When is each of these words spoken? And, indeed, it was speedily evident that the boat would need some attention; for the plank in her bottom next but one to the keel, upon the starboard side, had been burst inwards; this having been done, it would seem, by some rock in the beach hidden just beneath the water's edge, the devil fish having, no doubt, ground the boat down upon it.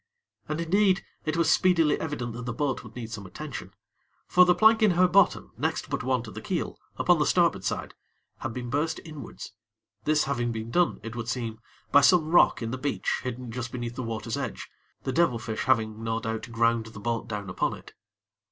And, 0.49 0.59
indeed, 0.59 1.05
it 1.25 1.37
was 1.37 1.51
speedily 1.51 1.99
evident 2.01 2.33
that 2.33 2.47
the 2.47 2.53
boat 2.53 2.83
would 2.83 2.95
need 2.95 3.11
some 3.11 3.27
attention; 3.27 3.71
for 4.25 4.45
the 4.45 4.55
plank 4.55 4.81
in 4.81 4.89
her 4.97 5.07
bottom 5.07 5.51
next 5.59 5.91
but 5.91 6.01
one 6.01 6.23
to 6.23 6.31
the 6.31 6.41
keel, 6.41 6.79
upon 6.97 7.19
the 7.19 7.25
starboard 7.27 7.63
side, 7.63 7.93
had 8.39 8.51
been 8.51 8.71
burst 8.71 8.99
inwards; 9.05 9.53
this 10.05 10.23
having 10.23 10.51
been 10.51 10.71
done, 10.71 11.01
it 11.03 11.15
would 11.15 11.29
seem, 11.29 11.59
by 11.91 12.01
some 12.01 12.31
rock 12.31 12.63
in 12.63 12.71
the 12.71 12.79
beach 12.79 13.19
hidden 13.21 13.51
just 13.51 13.71
beneath 13.71 13.93
the 13.93 14.01
water's 14.01 14.37
edge, 14.37 14.71
the 15.03 15.13
devil 15.13 15.37
fish 15.37 15.65
having, 15.65 16.03
no 16.03 16.19
doubt, 16.19 16.51
ground 16.51 16.87
the 16.87 16.99
boat 16.99 17.27
down 17.27 17.47
upon 17.47 17.75
it. 17.77 17.93